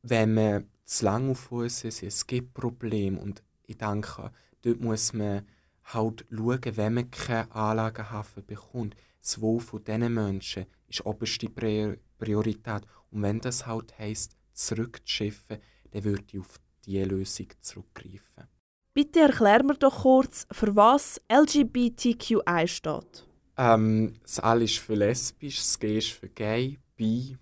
wenn 0.01 0.33
man 0.33 0.69
zu 0.85 1.05
lange 1.05 1.31
auf 1.31 1.51
uns 1.51 1.83
ist, 1.83 2.01
es 2.01 2.25
gibt 2.25 2.55
Probleme. 2.55 3.19
Und 3.19 3.43
ich 3.67 3.77
denke, 3.77 4.31
dort 4.63 4.81
muss 4.81 5.13
man 5.13 5.45
halt 5.83 6.25
schauen, 6.31 6.77
wenn 6.77 6.93
man 6.95 7.11
keinen 7.11 7.51
Anlagenhafen 7.51 8.45
bekommt. 8.45 8.95
Das 9.21 9.39
Wohl 9.39 9.59
von 9.59 9.83
diesen 9.83 10.13
Menschen 10.13 10.65
ist 10.87 11.05
oberste 11.05 11.49
Priorität. 11.49 12.87
Und 13.11 13.21
wenn 13.21 13.39
das 13.39 13.67
halt 13.67 13.97
heisst, 13.99 14.35
zurückzuschiffen, 14.53 15.57
dann 15.91 16.03
würde 16.03 16.23
ich 16.31 16.39
auf 16.39 16.59
diese 16.85 17.05
Lösung 17.05 17.47
zurückgreifen. 17.61 18.47
Bitte 18.93 19.19
erklär 19.19 19.63
mir 19.63 19.75
doch 19.75 20.03
kurz, 20.03 20.47
für 20.51 20.75
was 20.75 21.19
LGBTQI 21.29 22.67
steht. 22.67 23.25
Ähm, 23.57 24.13
das 24.23 24.39
L 24.39 24.61
ist 24.61 24.79
für 24.79 24.95
lesbisch, 24.95 25.57
das 25.57 25.79
G 25.79 25.97
ist 25.97 26.11
für 26.11 26.29
gay, 26.29 26.79
bi. 26.95 27.37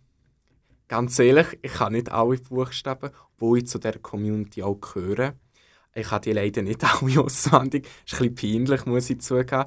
Ganz 0.87 1.17
ehrlich, 1.19 1.59
ich 1.61 1.73
kann 1.73 1.93
nicht 1.93 2.11
alle 2.11 2.37
Buchstaben, 2.37 3.11
wo 3.37 3.55
ich 3.55 3.67
zu 3.67 3.79
der 3.79 3.99
Community 3.99 4.63
auch 4.63 4.79
gehöre. 4.79 5.33
Ich 5.95 6.09
habe 6.11 6.23
die 6.23 6.33
leider 6.33 6.61
nicht 6.61 6.83
alle 7.01 7.21
auswendig. 7.21 7.87
Das 8.05 8.13
ist 8.13 8.21
ein 8.21 8.33
bisschen 8.33 8.65
peinlich, 8.65 8.85
muss 8.85 9.09
ich 9.09 9.21
zugeben. 9.21 9.65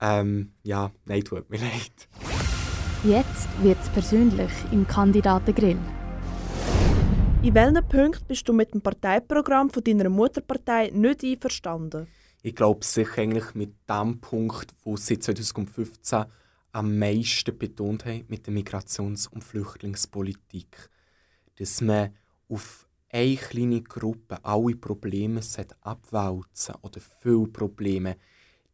Ähm, 0.00 0.52
ja, 0.62 0.90
nein, 1.04 1.24
tut 1.24 1.50
mir 1.50 1.58
leid. 1.58 2.08
Jetzt 3.04 3.48
wird 3.62 3.78
es 3.80 3.88
persönlich 3.90 4.50
im 4.70 4.86
Kandidatengrill. 4.86 5.78
In 7.40 7.54
welchen 7.54 7.88
Punkten 7.88 8.24
bist 8.26 8.48
du 8.48 8.52
mit 8.52 8.74
dem 8.74 8.80
Parteiprogramm 8.80 9.70
von 9.70 9.84
deiner 9.84 10.08
Mutterpartei 10.08 10.90
nicht 10.92 11.22
einverstanden? 11.22 12.08
Ich 12.42 12.56
glaube 12.56 12.84
sicher 12.84 13.22
eigentlich 13.22 13.54
mit 13.54 13.74
dem 13.88 14.20
Punkt, 14.20 14.74
wo 14.82 14.96
sie 14.96 15.20
2015 15.20 16.24
am 16.72 16.98
meisten 16.98 17.56
betont 17.56 18.04
haben, 18.06 18.24
mit 18.26 18.44
der 18.46 18.54
Migrations- 18.54 19.28
und 19.28 19.44
Flüchtlingspolitik. 19.44 20.90
Dass 21.56 21.80
man 21.80 22.12
auf 22.48 22.88
eine 23.08 23.36
kleine 23.36 23.82
Gruppe 23.82 24.44
alle 24.44 24.74
Probleme 24.74 25.40
abwälzen 25.82 26.74
oder 26.82 27.00
viele 27.22 27.46
Probleme. 27.46 28.16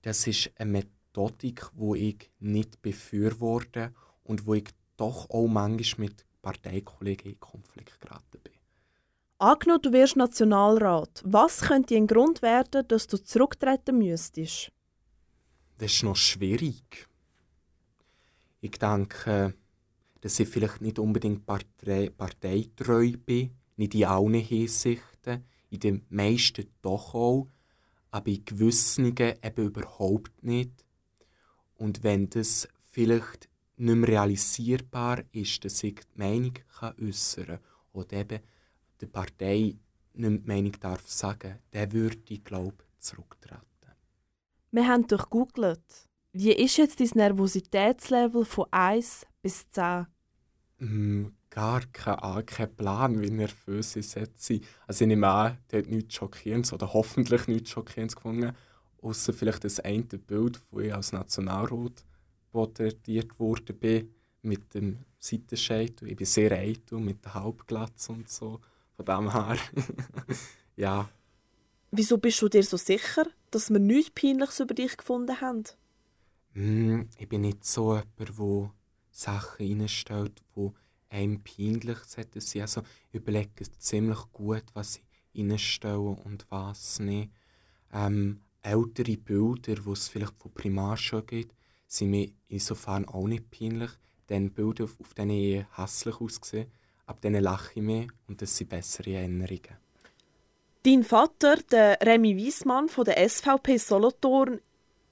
Das 0.01 0.27
ist 0.27 0.51
eine 0.57 0.71
Methodik, 0.71 1.67
die 1.75 2.09
ich 2.09 2.31
nicht 2.41 2.81
befürworte 2.81 3.93
und 4.23 4.47
wo 4.47 4.55
ich 4.55 4.71
doch 4.97 5.29
auch 5.29 5.49
manchmal 5.49 6.09
mit 6.09 6.25
Parteikollegen 6.45 7.33
in 7.33 7.41
Konflikt 7.41 7.99
geraten 8.01 8.39
bin. 8.43 8.53
Angenommen, 9.39 9.83
du 9.83 9.93
wirst 9.93 10.17
Nationalrat. 10.17 11.23
Was 11.25 11.63
könnte 11.63 11.97
ein 11.97 12.07
Grund 12.07 12.43
werden, 12.43 12.87
dass 12.87 13.07
du 13.07 13.17
zurücktreten 13.17 13.99
müsstest? 13.99 14.71
Das 15.79 15.91
ist 15.91 16.03
noch 16.03 16.17
schwierig. 16.17 17.09
Ich 18.61 18.73
denke, 18.73 19.55
dass 20.21 20.39
ich 20.39 20.49
vielleicht 20.49 20.83
nicht 20.83 20.99
unbedingt 20.99 21.47
partei 21.47 22.11
parteitreu 22.11 23.13
bin, 23.25 23.57
nicht 23.77 23.95
in 23.95 24.05
allen 24.05 24.35
Hinsichten, 24.35 25.45
in 25.71 25.81
den 25.81 26.07
meisten 26.11 26.71
doch 26.83 27.15
auch, 27.15 27.49
aber 28.11 28.29
in 28.29 28.45
gewissen 28.45 29.17
eben 29.17 29.67
überhaupt 29.67 30.45
nicht. 30.45 30.85
Und 31.77 32.05
wenn 32.05 32.31
das 32.31 32.69
vielleicht 32.91 33.49
nicht 33.85 33.97
mehr 33.97 34.09
realisierbar 34.09 35.23
ist, 35.33 35.65
dass 35.65 35.83
ich 35.83 35.95
die 35.95 36.19
Meinung 36.19 36.55
kann 36.79 36.95
äußern 37.01 37.47
kann 37.47 37.59
oder 37.93 38.17
eben 38.17 38.41
der 39.01 39.07
Partei 39.07 39.77
nicht 40.15 40.31
mehr 40.31 40.31
die 40.31 40.47
Meinung 40.47 40.73
darf 40.81 41.09
sagen, 41.09 41.59
dann 41.71 41.93
würde 41.93 42.19
ich, 42.29 42.45
glaube 42.45 42.85
zurücktreten. 42.99 43.61
Wir 44.71 44.89
haben 44.89 45.07
durchgoogelt. 45.07 46.09
Wie 46.33 46.53
ist 46.53 46.79
jetzt 46.79 46.99
dein 46.99 47.11
Nervositätslevel 47.15 48.45
von 48.45 48.67
1 48.71 49.27
bis 49.41 49.71
10? 49.71 50.07
Mm, 50.79 51.27
gar 51.49 51.83
kein, 51.93 52.47
kein 52.47 52.75
Plan, 52.75 53.21
wie 53.21 53.31
nervös 53.31 53.95
ich 53.95 54.09
setze. 54.09 54.61
Also 54.87 55.05
ich 55.05 55.09
nehme 55.09 55.29
an, 55.29 55.59
der 55.71 55.81
hat 55.83 55.89
nichts 55.89 56.15
Schockierendes 56.15 56.73
oder 56.73 56.93
hoffentlich 56.93 57.47
nichts 57.47 57.71
Schockierendes 57.71 58.17
gefunden, 58.17 58.53
außer 59.01 59.33
vielleicht 59.33 59.63
das 59.63 59.79
eine 59.79 60.03
Bild, 60.03 60.61
wo 60.71 60.81
ich 60.81 60.93
als 60.93 61.13
Nationalrat 61.13 62.05
porträtiert 62.55 63.41
worden 63.41 63.77
bin, 63.77 64.15
mit 64.43 64.75
dem 64.75 64.99
Seitenscheitel. 65.19 66.09
Ich 66.09 66.17
bin 66.17 66.27
sehr 66.27 66.53
eitel, 66.53 67.01
mit 67.01 67.25
der 67.25 67.35
Halbglatze 67.35 68.13
und 68.13 68.29
so. 68.29 68.61
Von 68.95 69.05
dem 69.05 69.33
her, 69.33 69.59
ja. 70.77 71.09
Wieso 71.91 72.17
bist 72.19 72.41
du 72.41 72.49
dir 72.49 72.63
so 72.63 72.77
sicher, 72.77 73.27
dass 73.51 73.71
wir 73.71 73.81
nichts 73.81 74.13
Peinliches 74.13 74.61
über 74.61 74.73
dich 74.73 74.97
gefunden 74.97 75.41
haben? 75.41 75.65
Mm, 76.55 77.03
ich 77.19 77.29
bin 77.29 77.41
nicht 77.41 77.65
so 77.65 77.95
jemand, 77.95 78.39
der 78.39 78.71
Sachen 79.11 79.81
reinstellt, 79.81 80.41
die 80.55 80.71
einem 81.09 81.43
peinlich 81.43 81.99
sind. 82.05 82.37
Also 82.61 82.83
ich 83.11 83.21
überlege 83.21 83.65
ziemlich 83.79 84.21
gut, 84.33 84.65
was 84.75 85.01
ich 85.33 85.43
reinstelle 85.43 85.99
und 85.99 86.47
was 86.51 87.01
nicht. 87.01 87.33
Ähm, 87.93 88.43
ältere 88.63 89.17
Bilder, 89.17 89.75
die 89.75 89.91
es 89.91 90.07
vielleicht 90.07 90.37
von 90.39 90.53
Primarschule 90.53 91.25
gibt, 91.25 91.53
sind 91.97 92.11
mir 92.11 92.31
insofern 92.49 93.07
auch 93.07 93.27
nicht 93.27 93.51
peinlich. 93.51 93.91
Denn 94.29 94.51
Bilder, 94.51 94.85
auf 94.85 95.15
denen 95.15 95.31
ich 95.31 95.65
hässlich 95.77 96.21
aussehe, 96.21 96.67
ab 97.07 97.21
denen 97.21 97.43
lache 97.43 97.73
ich 97.75 97.83
mehr 97.83 98.07
und 98.27 98.41
das 98.41 98.57
sind 98.57 98.71
bessere 98.71 99.15
Erinnerungen. 99.15 99.77
Dein 100.83 101.03
Vater, 101.03 101.57
der 101.71 101.99
Remy 102.03 102.37
Wiesmann 102.37 102.89
von 102.89 103.05
der 103.05 103.29
SVP 103.29 103.79
Solothurn, 103.79 104.61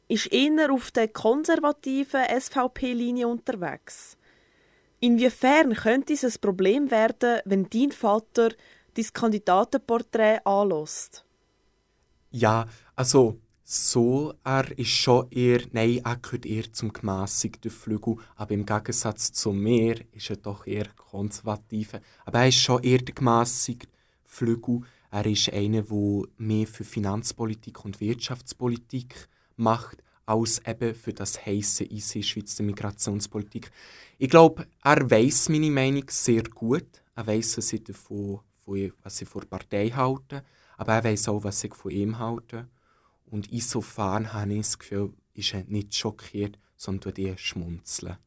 ist 0.09 0.31
eher 0.33 0.71
auf 0.71 0.91
der 0.91 1.09
konservativen 1.09 2.25
SVP-Linie 2.39 3.27
unterwegs. 3.27 4.19
Inwiefern 5.01 5.75
könnte 5.75 6.13
es 6.13 6.25
ein 6.25 6.41
Problem 6.41 6.91
werden, 6.91 7.41
wenn 7.45 7.69
dein 7.71 7.91
Vater 7.93 8.51
dein 8.95 9.07
Kandidatenporträt 9.13 10.41
anlässt? 10.45 11.25
Ja, 12.31 12.67
also 12.95 13.39
so, 13.65 14.35
er 14.45 14.77
ist 14.77 14.91
schon 14.91 15.31
eher, 15.31 15.61
nein, 15.73 16.01
er 16.05 16.17
gehört 16.17 16.47
eher 16.47 16.73
zum 16.73 16.93
gemässigten 16.93 17.71
Flügel, 17.71 18.17
aber 18.37 18.53
im 18.53 18.67
Gegensatz 18.67 19.33
zu 19.33 19.53
mir 19.53 20.05
ist 20.13 20.31
er 20.31 20.37
doch 20.37 20.67
eher 20.67 20.89
konservativ. 20.97 21.93
Aber 22.25 22.41
er 22.41 22.49
ist 22.49 22.57
schon 22.57 22.83
eher 22.83 22.99
der 22.99 23.15
gemässigte 23.15 23.89
Flügel. 24.25 24.81
Er 25.11 25.27
ist 25.27 25.53
einer, 25.53 25.83
der 25.83 26.23
mehr 26.39 26.67
für 26.67 26.85
Finanzpolitik 26.85 27.85
und 27.85 28.01
Wirtschaftspolitik 28.01 29.29
macht, 29.57 30.03
als 30.27 30.61
eben 30.67 30.95
für 30.95 31.13
das 31.13 31.45
heisse 31.45 31.85
Eisen 31.85 32.23
Schweiz 32.23 32.57
der 32.57 32.67
Migrationspolitik. 32.67 33.71
Ich 34.19 34.31
glaube, 34.31 34.67
er 34.83 35.11
weiß 35.11 35.51
meine 35.51 35.71
Meinung 35.71 36.05
sehr 36.09 36.43
gut. 36.43 37.03
Er 37.15 37.27
weiß, 37.27 37.59
was 37.59 37.73
ich, 37.73 37.85
davon, 37.85 38.41
was 39.03 39.21
ich 39.21 39.29
von 39.29 39.43
der 39.43 39.49
Partei 39.49 39.91
halte, 39.91 40.45
aber 40.77 40.95
er 40.95 41.05
weiß 41.05 41.29
auch, 41.29 41.45
was 41.45 41.63
ich 41.65 41.75
von 41.75 41.91
ihm 41.91 42.19
halte. 42.19 42.69
Und 43.33 43.51
insofern 43.51 44.35
habe 44.35 44.53
ich 44.53 44.59
das 44.59 44.79
Gefühl, 44.79 45.15
ist 45.33 45.55
er 45.55 45.65
nicht 45.65 45.95
schockiert, 45.95 46.59
sondern 46.77 47.15
tut 47.15 47.41
schmunzeln. 47.41 48.19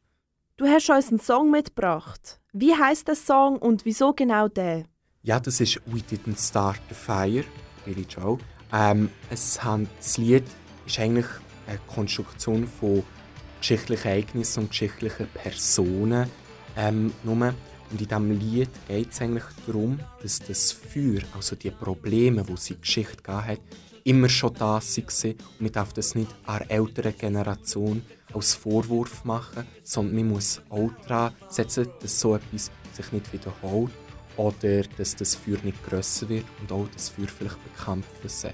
Du 0.57 0.65
hast 0.65 0.89
uns 0.89 1.09
einen 1.09 1.19
Song 1.19 1.51
mitgebracht. 1.51 2.41
Wie 2.53 2.73
heißt 2.73 3.07
der 3.07 3.15
Song 3.15 3.57
und 3.57 3.85
wieso 3.85 4.13
genau 4.13 4.47
der? 4.47 4.85
Ja, 5.21 5.39
das 5.39 5.61
ist 5.61 5.79
We 5.85 5.99
Didn't 5.99 6.39
Start 6.39 6.81
the 6.89 6.95
Fire, 6.95 7.43
Billy 7.85 8.07
Joe. 8.09 8.39
Ähm, 8.73 9.11
es 9.29 9.63
haben, 9.63 9.87
das 9.97 10.17
Lied 10.17 10.45
ist 10.87 10.99
eigentlich 10.99 11.27
eine 11.67 11.77
Konstruktion 11.85 12.67
von 12.67 13.03
geschichtlichen 13.59 14.07
Ereignissen 14.07 14.61
und 14.61 14.69
geschichtlichen 14.69 15.27
Personen. 15.27 16.31
Ähm, 16.75 17.13
nur. 17.23 17.53
Und 17.91 18.01
in 18.01 18.07
diesem 18.07 18.31
Lied 18.39 18.69
geht 18.87 19.11
es 19.11 19.21
eigentlich 19.21 19.43
darum, 19.67 19.99
dass 20.23 20.39
das 20.39 20.71
Feuer, 20.71 21.21
also 21.35 21.55
die 21.55 21.69
Probleme, 21.69 22.43
die 22.43 22.57
sie 22.57 22.73
in 22.73 22.77
die 22.77 22.81
Geschichte 22.81 23.17
gegeben 23.17 23.45
hat, 23.45 23.59
immer 24.05 24.29
schon 24.29 24.53
da 24.53 24.75
war. 24.75 24.79
Und 24.79 25.61
man 25.61 25.71
darf 25.71 25.91
das 25.91 26.15
nicht 26.15 26.33
an 26.45 26.59
der 26.59 26.71
älteren 26.71 27.17
Generation 27.17 28.01
als 28.33 28.53
Vorwurf 28.53 29.25
machen, 29.25 29.65
sondern 29.83 30.15
man 30.15 30.27
muss 30.29 30.61
auch 30.69 30.91
daran 31.07 31.33
setzen, 31.49 31.87
dass 32.01 32.19
so 32.19 32.35
etwas 32.35 32.71
sich 32.93 33.11
nicht 33.11 33.33
wiederholt 33.33 33.91
oder 34.37 34.83
dass 34.97 35.15
das 35.15 35.35
Feuer 35.35 35.57
nicht 35.63 35.83
grösser 35.85 36.29
wird 36.29 36.45
und 36.61 36.71
auch 36.71 36.87
das 36.93 37.09
Feuer 37.09 37.27
vielleicht 37.27 37.57
bekämpfen 37.63 38.29
soll. 38.29 38.53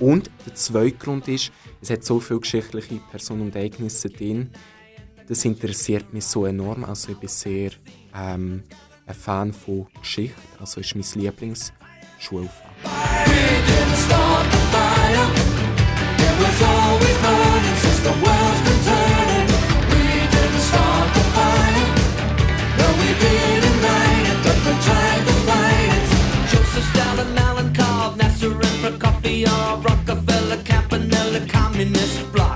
Und 0.00 0.30
der 0.46 0.54
zweite 0.54 0.96
Grund 0.96 1.26
ist, 1.28 1.52
es 1.80 1.90
hat 1.90 2.04
so 2.04 2.20
viele 2.20 2.40
geschichtliche 2.40 3.00
Personen 3.10 3.42
und 3.42 3.56
Ereignisse 3.56 4.10
drin, 4.10 4.50
das 5.26 5.44
interessiert 5.44 6.12
mich 6.12 6.24
so 6.24 6.46
enorm. 6.46 6.84
Also 6.84 7.12
ich 7.12 7.18
bin 7.18 7.28
sehr 7.28 7.70
ähm, 8.14 8.62
ein 9.06 9.14
Fan 9.14 9.52
von 9.52 9.86
Geschichte, 10.00 10.40
also 10.58 10.80
ist 10.80 10.94
mein 10.94 11.22
Lieblingsschulfach. 11.22 13.57
Das 31.78 32.47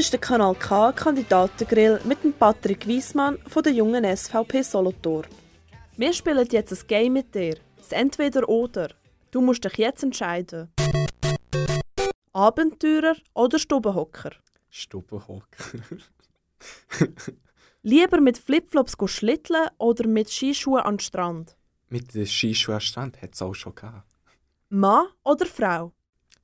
ist 0.00 0.14
der 0.14 0.20
Kanal 0.20 0.54
K 0.54 0.92
Kandidatengrill 0.92 2.00
mit 2.04 2.24
dem 2.24 2.32
Patrick 2.32 2.86
Wiesmann 2.86 3.36
von 3.46 3.62
der 3.62 3.74
jungen 3.74 4.02
SVP 4.16 4.62
Solothurn. 4.62 5.26
Wir 5.98 6.14
spielen 6.14 6.48
jetzt 6.50 6.72
ein 6.72 6.86
Game 6.86 7.12
mit 7.12 7.34
dir. 7.34 7.58
Das 7.76 7.92
Entweder 7.92 8.48
oder. 8.48 8.94
Du 9.30 9.42
musst 9.42 9.62
dich 9.62 9.76
jetzt 9.76 10.02
entscheiden. 10.02 10.72
Abenteurer 12.32 13.14
oder 13.34 13.58
Stubenhocker? 13.58 14.30
Stubenhocker. 14.70 15.64
Lieber 17.82 18.22
mit 18.22 18.38
Flipflops 18.38 18.96
schlitteln 19.04 19.68
oder 19.76 20.08
mit 20.08 20.30
Skischuhen 20.30 20.80
an 20.80 20.94
den 20.94 21.00
Strand? 21.00 21.58
Mit 21.90 22.14
den 22.14 22.26
Skischuhen 22.26 22.76
am 22.76 22.80
Strand 22.80 23.20
hat 23.20 23.34
es 23.34 23.42
auch 23.42 23.52
schon 23.52 23.74
gehabt. 23.74 24.10
Mann 24.70 25.08
oder 25.24 25.44
Frau? 25.44 25.92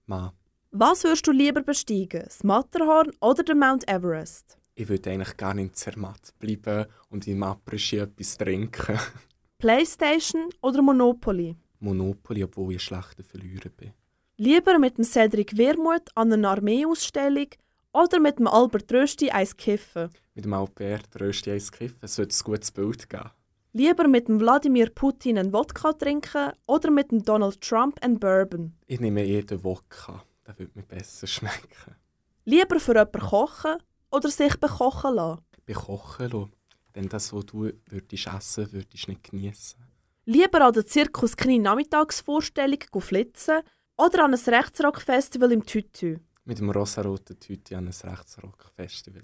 Mann. 0.04 0.32
Was 0.72 1.04
würdest 1.04 1.26
du 1.26 1.32
lieber 1.32 1.62
besteigen, 1.62 2.22
das 2.24 2.42
Matterhorn 2.44 3.10
oder 3.20 3.42
den 3.42 3.58
Mount 3.58 3.88
Everest? 3.88 4.58
Ich 4.74 4.88
würde 4.88 5.10
eigentlich 5.10 5.36
gar 5.36 5.54
nicht 5.54 5.68
in 5.68 5.74
Zermatt 5.74 6.34
bleiben 6.38 6.86
und 7.08 7.26
im 7.26 7.42
Après-Ski 7.42 7.98
etwas 7.98 8.36
trinken. 8.36 8.98
Playstation 9.58 10.50
oder 10.60 10.82
Monopoly? 10.82 11.56
Monopoly, 11.80 12.44
obwohl 12.44 12.74
ich 12.74 12.76
ein 12.76 12.80
schlechter 12.80 13.22
Verlierer 13.22 13.70
bin. 13.70 13.92
Lieber 14.36 14.78
mit 14.78 14.98
dem 14.98 15.04
Cedric 15.04 15.56
Wermuth 15.56 16.10
an 16.14 16.30
einer 16.32 16.50
Armeeausstellung 16.50 17.48
oder 17.92 18.20
mit 18.20 18.38
dem 18.38 18.48
Albert 18.48 18.92
Rösti 18.92 19.30
eins 19.30 19.56
kiffen? 19.56 20.10
Mit 20.34 20.44
dem 20.44 20.52
Albert 20.52 21.18
Rösti 21.18 21.52
eins 21.52 21.72
kiffen, 21.72 22.00
es 22.02 22.18
wird 22.18 22.32
ein 22.32 22.44
gutes 22.44 22.70
Bild 22.70 23.08
geben. 23.08 23.30
Lieber 23.72 24.08
mit 24.08 24.28
dem 24.28 24.40
Wladimir 24.40 24.90
Putin 24.90 25.38
einen 25.38 25.52
Wodka 25.54 25.94
trinken 25.94 26.52
oder 26.66 26.90
mit 26.90 27.10
dem 27.12 27.22
Donald 27.22 27.60
Trump 27.62 27.98
einen 28.02 28.18
Bourbon? 28.18 28.74
Ich 28.86 29.00
nehme 29.00 29.24
eher 29.24 29.42
den 29.42 29.64
Wodka, 29.64 30.22
der 30.46 30.58
würde 30.58 30.72
mir 30.74 30.84
besser 30.84 31.26
schmecken. 31.34 31.96
Lieber 32.44 32.78
für 32.80 32.92
jemanden 32.94 33.20
kochen 33.20 33.76
oder 34.10 34.30
sich 34.30 34.56
bekochen 34.58 35.14
lassen? 35.14 35.42
Bekochen 35.64 36.30
lassen. 36.30 36.52
Denn 36.94 37.08
das, 37.08 37.32
was 37.32 37.46
du 37.46 37.70
würdest 37.86 38.26
essen 38.26 38.72
würdest 38.72 39.06
du 39.06 39.10
nicht 39.10 39.30
genießen. 39.30 39.78
Lieber 40.24 40.64
an 40.64 40.72
der 40.72 40.86
Zirkus 40.86 41.36
kleine 41.36 41.62
Nachmittagsvorstellung 41.62 42.78
flitzen 42.98 43.60
oder 43.96 44.24
an 44.24 44.34
ein 44.34 44.40
Rechtsrock-Festival 44.40 45.52
im 45.52 45.64
Tütü? 45.64 46.18
Mit 46.44 46.58
dem 46.58 46.70
rosaroten 46.70 47.38
Tütü 47.38 47.74
an 47.74 47.86
ein 47.86 48.10
Rechtsrock-Festival. 48.10 49.22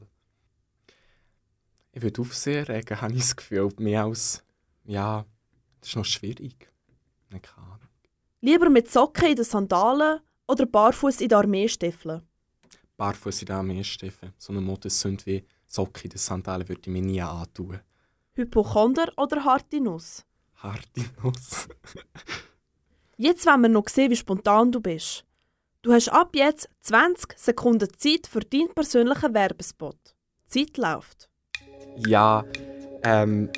Ich 1.93 2.03
würde 2.03 2.21
Aufsehen 2.21 2.65
regen, 2.65 3.01
habe 3.01 3.13
ich 3.13 3.21
das 3.21 3.37
Gefühl. 3.37 3.69
Mehr 3.79 4.05
als, 4.05 4.43
ja, 4.85 5.25
das 5.81 5.91
ist 5.91 5.97
noch 5.97 6.05
schwierig. 6.05 6.71
Keine 7.31 7.43
Ahnung. 7.57 7.89
Lieber 8.41 8.71
mit 8.71 8.91
Socken 8.91 9.29
in 9.29 9.37
den 9.37 9.45
Sandalen 9.45 10.21
oder 10.53 10.67
barfuß 10.67 11.21
in 11.23 11.29
den 11.29 11.39
Armeestiefeln? 11.39 12.23
Barfuß 12.97 13.43
in 13.43 13.47
den 13.47 13.57
Armeestiefeln. 13.57 14.33
So 14.39 14.53
eine 14.53 14.61
Modesünde 14.61 15.27
wie 15.27 15.45
Socken 15.67 16.05
in 16.05 16.11
den 16.11 16.19
Sandalen 16.19 16.69
würde 16.69 16.83
ich 16.83 16.89
mir 16.89 17.03
nie 17.03 17.23
antun. 17.23 17.81
Hypochonder 18.35 19.11
oder 19.17 19.45
harte 19.45 19.81
Nuss? 19.81 20.25
Harte 20.57 21.05
Nuss. 21.23 21.69
Jetzt 23.17 23.47
wollen 23.47 23.63
wir 23.63 23.69
noch 23.69 23.89
sehen, 23.89 24.11
wie 24.11 24.17
spontan 24.17 24.73
du 24.73 24.81
bist. 24.81 25.25
Du 25.83 25.93
hast 25.93 26.09
ab 26.09 26.31
jetzt 26.35 26.69
20 26.81 27.39
Sekunden 27.39 27.89
Zeit 27.97 28.27
für 28.27 28.41
deinen 28.41 28.73
persönlichen 28.75 29.35
Werbespot. 29.35 29.97
Die 30.55 30.67
Zeit 30.67 30.77
läuft. 30.77 31.29
Ja, 32.07 32.45
ähm, 33.03 33.51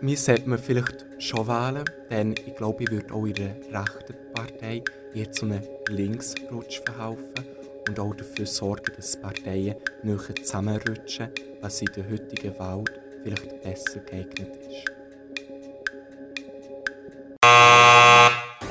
mir 0.00 0.16
sollte 0.16 0.48
man 0.48 0.58
vielleicht 0.58 1.06
schon 1.24 1.48
wählen, 1.48 1.84
denn 2.10 2.34
ich 2.46 2.54
glaube, 2.54 2.84
ich 2.84 2.90
würde 2.90 3.14
auch 3.14 3.24
in 3.24 3.34
der 3.34 3.56
rechten 3.72 4.14
Partei 4.34 4.82
eher 5.14 5.32
zu 5.32 5.46
einem 5.46 5.62
Linksrutsch 5.88 6.82
verhelfen 6.84 7.46
und 7.88 8.00
auch 8.00 8.14
dafür 8.14 8.46
sorgen, 8.46 8.92
dass 8.96 9.16
Parteien 9.16 9.76
näher 10.02 10.34
zusammenrutschen, 10.42 11.28
was 11.60 11.80
in 11.80 11.88
der 11.96 12.04
heutigen 12.10 12.58
Welt 12.58 13.00
vielleicht 13.22 13.62
besser 13.62 14.00
geeignet 14.00 14.56
ist. 14.68 14.92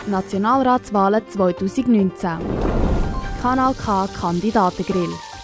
Nationalratswahlen 0.07 1.27
2019. 1.27 2.37
Kanal 3.41 3.73
K 3.73 4.07
Kandidatengrill. 4.19 5.09